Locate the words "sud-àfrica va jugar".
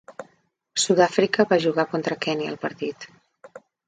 0.83-1.85